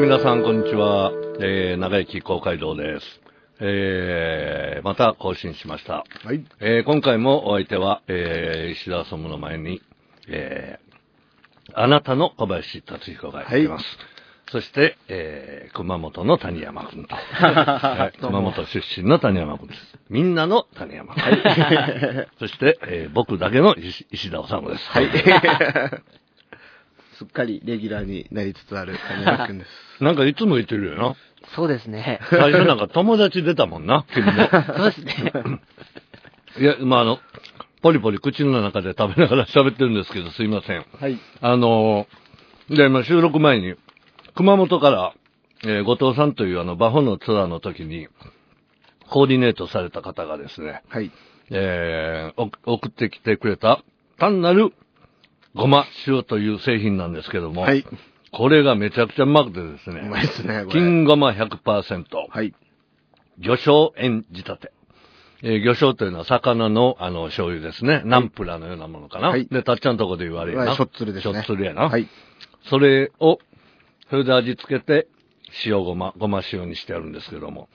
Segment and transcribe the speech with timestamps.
[0.00, 1.10] 皆さん、こんにちは。
[1.40, 3.04] えー、長生公会堂です。
[3.60, 6.04] えー、また更新しました。
[6.24, 6.46] はい。
[6.60, 9.82] えー、今回もお相手は、えー、石田総務の前に、
[10.28, 13.84] えー、あなたの小林達彦がいます。
[14.52, 19.80] そして、えー、熊本の谷山君と、 はい熊本出身の谷山君です。
[20.08, 21.22] みんなの谷山君。
[22.38, 24.90] そして、えー、僕だけの石石田治です。
[24.90, 25.08] はい。
[27.18, 29.70] すっかりレギュラーになりつつある谷山くんです。
[30.02, 31.16] なんかいつも言ってるよな。
[31.54, 32.20] そうですね。
[32.30, 34.32] 最初なんか友達出たもんな、君も。
[34.76, 35.32] そうですね。
[36.60, 37.18] いや、まあ、あの、
[37.82, 40.84] ポリポリ口の中で食べながら喋ってるんですけど、すいません。
[41.00, 41.18] はい。
[41.40, 43.76] あのーで、まあ、収録前に、
[44.34, 45.12] 熊本から、
[45.64, 48.08] えー後藤さんというあの、バホのツアーの時に、
[49.08, 51.10] コーディネートされた方がですね、はい。
[51.50, 53.82] えーお送ってきてくれた、
[54.18, 54.72] 単なる、
[55.58, 57.84] ごま塩という製品なんですけども、はい。
[58.32, 60.80] これがめちゃくちゃうまくてですうまね、いですね、これ。
[60.80, 62.54] 金ごま100%、はい。
[63.38, 64.72] 魚醤塩仕立て。
[65.42, 68.02] えー魚醤というのは魚のあの醤油ですね。
[68.04, 69.28] ナンプラーのようなものかな。
[69.28, 70.64] はいで、たっちゃんとこで言われるな。
[70.66, 71.88] はいしょっつるですねしょっつるやな。
[71.88, 72.08] はい。
[72.68, 73.38] それを、
[74.10, 75.06] それで味付けて、
[75.64, 77.68] 塩ごま、ごま塩にしてあるんですけども。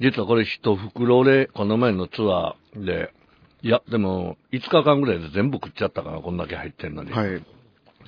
[0.00, 3.12] 実はこれ一袋で、この前のツアーで、
[3.62, 7.12] いや、でも、5日間ぐらいで全部食っちゃったかな、こんだけ入ってんのに。
[7.12, 7.42] はい。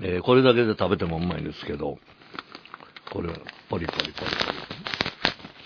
[0.00, 1.98] えーこれだけで食べてもうまいんですけど、
[3.12, 3.28] これ、
[3.68, 4.32] ポリポリポリポリ。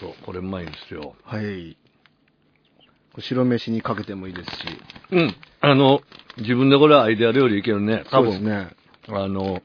[0.00, 1.14] そう、これうまいんですよ。
[1.24, 1.76] はい。
[3.18, 4.66] 白飯にかけてもいいですし。
[5.12, 5.34] うん。
[5.60, 6.02] あの、
[6.38, 8.04] 自分でこれアイデア料理いけるね。
[8.10, 8.76] 多分、そうですね。
[9.08, 9.62] あの、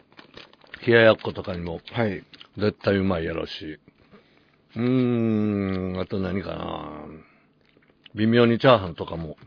[0.86, 2.24] 冷ややっことかにもはい。
[2.58, 3.80] 絶対うまいやろし。
[4.76, 6.92] うーん、あと何かな。
[8.16, 9.38] 微妙にチャーハンとかも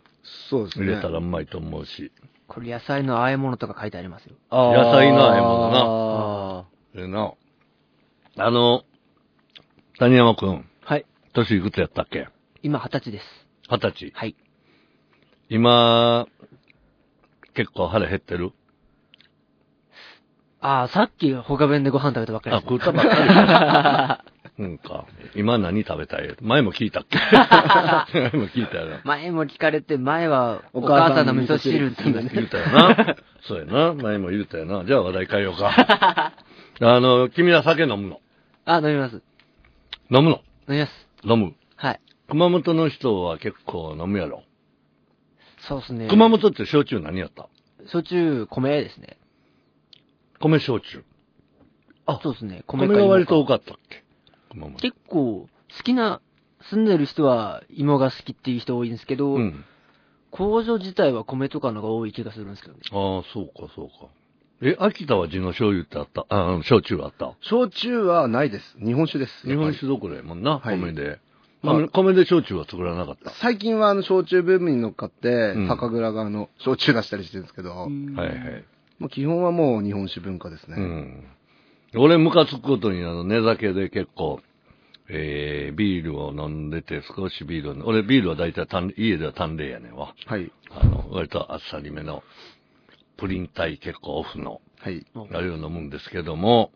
[0.50, 0.86] そうですね。
[0.86, 2.12] 入れたらうまいと思うし。
[2.46, 4.36] これ野菜の和え物とか書いてありますよ。
[4.50, 6.64] 野菜の和え物なあ
[6.94, 7.32] ええな。
[8.36, 8.84] あの、
[9.98, 11.06] 谷山くん、はい。
[11.32, 12.28] 年いくつやったっけ？
[12.62, 13.24] 今二十歳です。
[13.70, 14.12] 二十歳。
[14.14, 14.36] はい。
[15.48, 16.26] 今、
[17.54, 18.52] 結構腹減ってる？
[20.60, 24.24] ああ、さっき他弁でご飯食べたばっかりあ、です、食ったばっかりか。
[24.56, 25.06] うんか。
[25.34, 26.36] 今何食べたい？
[26.40, 27.18] 前も聞いたっけ？
[28.14, 29.00] 前も聞いたよな。
[29.04, 33.16] 前も聞かれて、前はおお母さんの味噌汁って言いました言うたよな。
[33.42, 33.94] そうやな。
[33.94, 34.84] 前も言うたよな。
[34.84, 35.72] じゃあ話題変えようか。
[36.80, 38.20] あの、君は酒飲むの？
[38.64, 39.22] あ、飲みます。
[40.10, 40.40] 飲むの？
[40.68, 41.08] 飲みます。
[41.24, 41.54] 飲む？
[41.76, 42.00] はい。
[42.28, 44.44] 熊本の人は結構飲むやろ？
[45.58, 46.06] そうですね。
[46.08, 47.48] 熊本って焼酎何やった？
[47.86, 49.18] 焼酎、米ですね。
[50.38, 51.02] 米焼酎。
[52.06, 52.62] あ、そうですね。
[52.68, 54.03] 米かが割と多かったっけ？
[54.80, 56.20] 結構、好きな、
[56.70, 59.64] 住んでる人は芋が好きっていう人多いんですけど、うん。
[60.30, 62.80] 工場自体は米とかのが多い気がするんですけどね。
[62.90, 64.08] ああ、そうか、そうか。
[64.62, 66.26] え、秋田は地の醤油ってあった？
[66.28, 67.34] あ、焼酎あった？
[67.42, 68.78] 焼酎はないです。
[68.78, 69.46] 日本酒です。
[69.46, 71.20] 日本酒どころやもんな、はい米で。
[71.62, 73.30] まあ米米で焼酎は作らなかった？
[73.42, 78.64] 最近はあの焼酎ブームに乗っかって、うん酒蔵があの焼酎出したりしてるんですけど、うんはいはい。
[78.98, 80.76] もう基本はもう日本酒文化ですね。
[80.78, 81.26] うん。
[81.96, 84.40] 俺、ムカつくことに、あの、寝酒で結構、
[85.08, 90.14] えー、ビールを飲んでて、少しビールを、俺、ビールは大体単家では淡麗やねんわ。
[90.26, 90.50] はい。
[90.70, 92.22] あの、割とあっさりめの、
[93.16, 95.06] プリン体結構オフの、はい。
[95.32, 96.72] あれを飲むんですけども、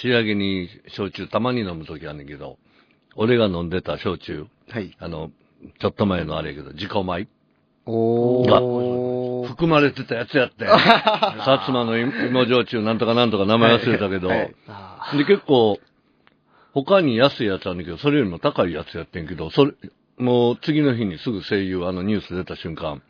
[0.00, 2.58] 仕上げに焼酎たまに飲むときあんねんけど、
[3.14, 4.96] 俺が飲んでた焼酎、はい。
[4.98, 5.30] あの、
[5.80, 7.28] ちょっと前のあれやけど、自己米
[7.86, 9.35] おー。
[9.46, 10.66] 含まれてたやつやって。
[10.68, 15.78] 薩摩の芋焼酎なんとかなんとか名前忘れたけど、はいはいあで、結構、
[16.72, 19.72] 他に安いやつあるんだけど、それよりも高いやつやってんけど、それ、
[20.18, 23.02] もう次の日にすぐ声優、あのニュース出た瞬間、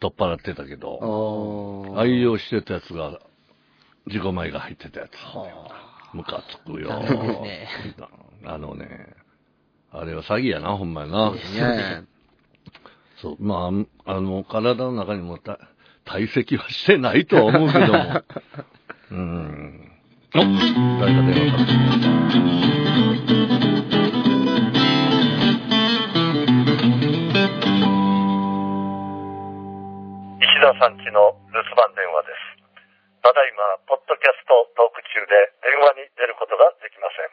[0.00, 1.98] 取っ払ってたけあど、ー。
[1.98, 3.18] 愛用してたやつが、
[4.06, 5.10] 自己米が入ってたやつ。
[6.14, 6.92] ムカつくよ。
[8.44, 9.16] あのね、
[9.90, 11.32] あれは詐欺やな、ほんまやな。
[13.14, 13.70] ねそう、ま
[14.06, 15.58] あ、あの、体の中にもた
[16.04, 18.22] 堆積はしてないとは思うけども。
[19.10, 19.90] うん。
[20.34, 22.10] お誰か電話かけてきました。
[30.42, 32.66] 石田さんちの留守番電話です。
[33.22, 37.30] ただいま、ポッドキャストトーク中で電話に出ることができません。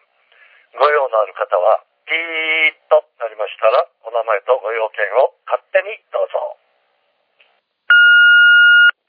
[0.80, 6.36] ご用のある方は、ピーッとなりましたら、お名前とご用件を勝手にどうぞ。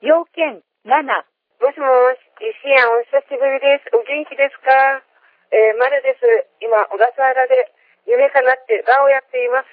[0.07, 1.03] 要件7。
[1.03, 3.91] もしもし、石やんお久しぶりです。
[3.95, 5.03] お元気ですか？
[5.51, 6.23] えー、まるです。
[6.63, 7.75] 今、小笠原で
[8.07, 9.71] 夢かなって場をやっています。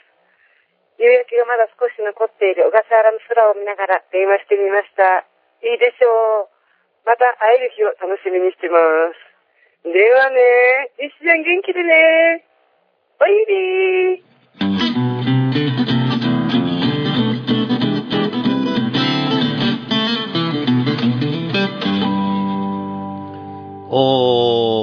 [0.98, 5.26] 夕焼けがまだ少し残っている小笠原の空を見ながら電話してみました。
[5.62, 6.50] いいでしょう。
[7.06, 8.78] また会える日を楽しみにしてま
[9.86, 9.90] す。
[9.90, 12.46] ではね、一緒に元気でね。
[13.22, 13.54] おいで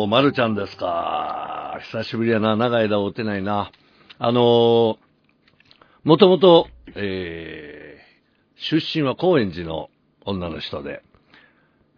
[0.07, 1.79] まるちゃんですか。
[1.93, 2.57] 久しぶりやな。
[2.57, 3.71] 長い間会うてないな。
[4.19, 4.97] あのー、
[6.05, 9.89] もともと、えー、出身は高円寺の
[10.25, 11.03] 女の人で、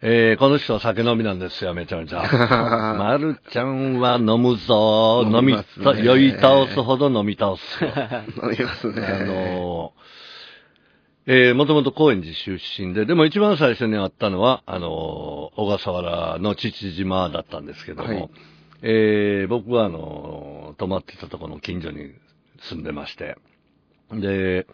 [0.01, 2.23] えー、この人は酒飲みなんですよ、めちゃめちゃ。
[2.99, 5.57] まるちゃんは飲むぞ、飲み、
[6.05, 7.91] 酔い倒すほど飲み倒すよ。
[8.43, 9.05] 飲みますね。
[9.05, 14.89] あのー、えー、もともと高円寺出身で、でも一番最初に会ったのは、あのー、
[15.59, 18.31] 小笠原の父島だったんですけども、はい。
[18.83, 22.13] えー、僕はあのー、泊まってたところの近所に
[22.61, 23.37] 住んでまして、
[24.13, 24.69] で、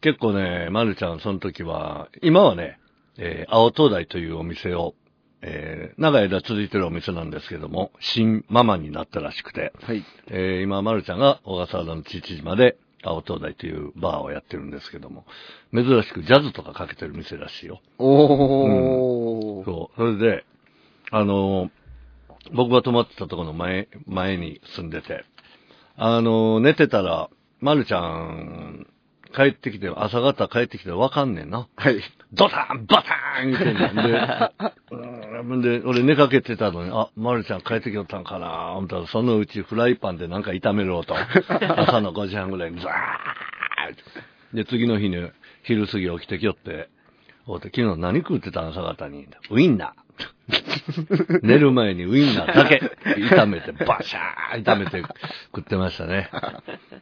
[0.00, 2.78] 結構ね、まるちゃんその時は、今はね、
[3.18, 4.94] えー、青灯台というお店を、
[5.40, 10.04] えー、長い間続いてるお店なんですけども、新ママになったらしくて、はい。
[10.28, 15.24] えー今、まるちゃんが小笠原の父島で、青灯台というバーをやってるんですけども、
[15.74, 17.80] 珍しくジャズとかかけてる店らしいよ。
[17.98, 19.64] おー。
[19.64, 19.96] そう。
[19.96, 20.44] それで、
[21.10, 21.70] あのー
[22.52, 25.24] 僕が泊まってたところの前、前に住んでて、
[25.96, 28.88] あのー寝てたら、まるちゃん、
[29.34, 31.68] 帰ってきて、朝方帰ってきてわかんねんな。
[31.76, 32.00] はい。
[32.32, 33.76] ドタンバタン言うてん。
[33.76, 34.72] で、う ん
[35.60, 41.14] で、俺寝かけてたのに、あ、まるちゃん帰ってきよったんかな思ったら、そのうちフライパンでなんか炒めろと。
[41.76, 45.30] 朝の5時半ぐらいに、ザーッで、次の日に
[45.62, 46.88] 昼過ぎ起きてきよって、
[47.46, 49.26] おって、昨日何食ってたん朝方に。
[49.50, 50.02] ウインナー。
[51.42, 55.02] 寝る前にウインナーだけ炒めて、バシャー炒めて
[55.46, 56.30] 食ってましたね。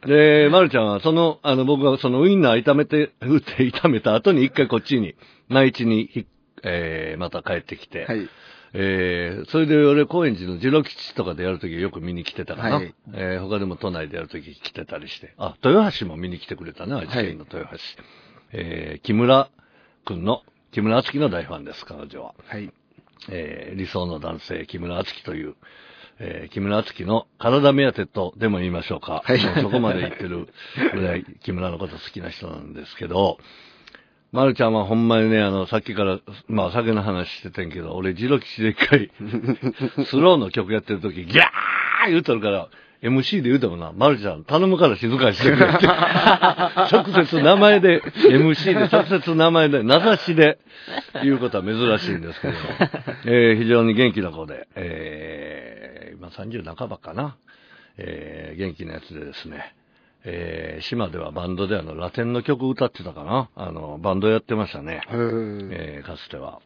[0.05, 5.15] で、まるちゃんは、その、あの、僕がそのウインナー炒めて、打って炒めた後に一回こっちに、
[5.49, 6.25] 内地にひ、
[6.63, 8.29] えー、また帰ってきて、はい。
[8.73, 12.75] えー、それで俺、高円寺の次郎基地とかでやるときよく見に来てたかな。
[12.77, 15.33] はいえー、他でも都内でやるとき来てたりして。
[15.37, 17.77] あ、豊橋も見に来てくれたね、愛知県の豊橋。
[18.53, 19.49] えー、木村
[20.05, 22.33] くんの、木村敦樹の大ファンです、彼女は。
[22.47, 22.71] はい。
[23.29, 25.55] えー、理想の男性、木村敦樹という、
[26.19, 29.21] えー、木村敦樹の体目当てとでも言いましょうか。
[29.25, 30.47] はいそこまで言ってる
[30.93, 33.37] ぐらい木村のこと好きな人なんですけど、
[34.31, 39.11] まるちゃんはほんまにね、あの、さっきから、まあ酒の話しててんけど、俺、ジロ吉で一回、
[40.05, 42.67] スローの曲やってる時、ギャー言うとるから、
[43.01, 45.85] MC で言うてもな、まるちゃん頼むから静かにしてくれって。
[46.95, 50.59] 直接名前で、MC で直接名前で、名指しで
[51.23, 52.59] 言うことは珍しいんですけども、
[53.25, 57.35] えー非常に元気な子で、えー今30半ばかな、
[57.97, 59.73] えー元気なやつでですね、
[60.23, 63.49] えー島ではバンドであの、ラテンの曲歌ってたかな？
[63.55, 65.01] あの、バンドやってましたね。
[65.71, 66.59] えーかつては、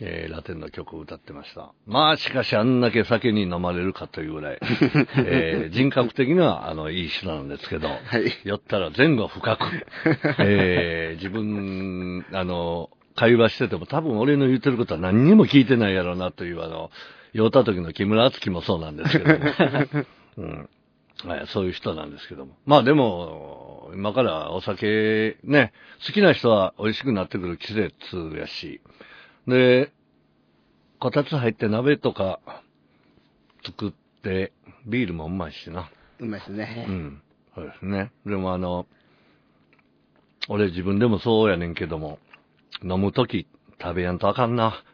[0.00, 1.72] えーラテンの曲を歌ってました。
[1.86, 4.58] まあ、しかしあんだけ酒に飲まれるかというぐらい、
[5.18, 8.32] えー人格的には、あの、いい人なんですけど、はい。
[8.44, 9.64] 酔ったら前後深く、
[10.38, 16.90] えー自分、あの、会話してても多分俺の言ってることは何にも聞いてないやろうなという、あの、
[17.32, 19.44] 酔った時の木村敦樹もそうなんですけども、
[20.38, 20.68] うん
[21.24, 22.54] はい、そういう人なんですけども。
[22.64, 25.72] まあでも、今からお酒ね、
[26.06, 27.90] 好きな人は美味しくなってくる季節
[28.36, 28.80] やし、
[29.46, 29.92] で、
[31.00, 32.40] こたつ入って鍋とか
[33.64, 33.92] 作っ
[34.22, 34.52] て、
[34.86, 35.90] ビールもうまいしな。
[36.20, 36.92] うまいですねう。
[36.92, 37.22] ん。
[37.54, 38.12] そうですね。
[38.24, 38.86] でもあの、
[40.48, 42.18] 俺自分でもそうやねんけども、
[42.82, 43.46] 飲むとき
[43.80, 44.84] 食べやんとあかんな。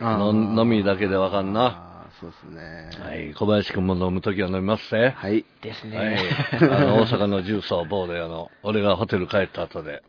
[0.00, 1.93] あのー飲みだけでわかんな。
[2.20, 2.90] そうですね。
[3.02, 3.34] はい。
[3.34, 5.14] 小林くんも飲むときは飲みますぜ。
[5.16, 5.44] はい。
[5.62, 6.30] ですはいね。。
[6.60, 10.02] あの、大阪の重曹棒で、あの、俺がホテル帰った後で、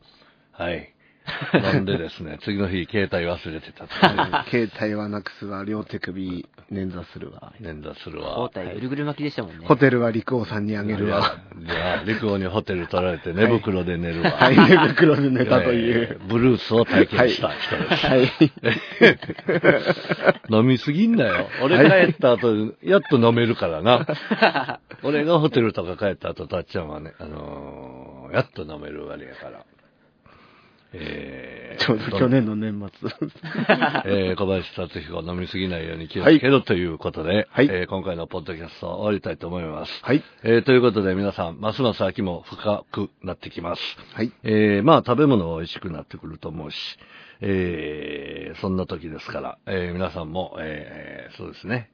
[0.52, 0.95] はい。
[1.74, 4.68] 飲んでですね、次の日携帯忘れてたという。
[4.70, 7.54] 携帯はなくすわ、両手首捻挫するわ。
[7.60, 8.36] 連打するわ。
[8.36, 9.66] 包帯ぐるぐる巻きでしたもんね。
[9.66, 11.38] ホテルは陸王さんにあげるわ。
[11.60, 14.32] いや、陸王にホテル取られて寝袋で寝るわ。
[14.32, 16.20] はい、寝袋で寝たといえう。
[16.24, 18.08] ーブルースを体験した人です。
[18.08, 18.32] はい。
[20.50, 21.48] 飲みすぎんなよ。
[21.62, 24.06] 俺帰った後、やっと飲めるからな。
[25.04, 29.66] 俺がホテルとか帰った後、たっちゃんはね、あのーやっと飲めるあれやから。
[30.94, 33.10] えー ちょうど去年の年末。
[34.06, 40.04] えー小林達彦飲みすぎないように気をつけろということで、はいえー今回のポッドキャストを終わりたいと思います。
[40.04, 40.24] はい。
[40.44, 43.82] えーということで皆さん、ますます秋も深くなってきます。
[44.14, 44.32] はい。
[44.44, 46.98] えーまあ食べ物は美味しくなってくると思うし、
[47.42, 51.90] えーそんな時ですから、えー皆さんも、えーそうですね、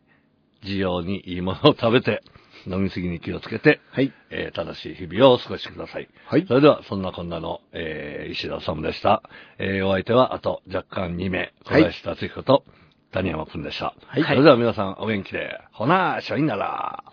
[0.64, 2.22] 需要にいいものを食べて、
[2.68, 4.14] 飲みすぎに気をつけて、はい。
[4.30, 6.08] えー正しい日々をお過ごしください。
[6.26, 9.24] はいそれでは、そんなこんなの、えー石田治でした。
[9.58, 12.64] えーお相手は、あと若干2名、小林達彦と、
[13.12, 13.96] 谷山くんでした。
[14.06, 15.60] はいそれでは皆さんお元気で。
[15.72, 17.04] ほな、しょいなら。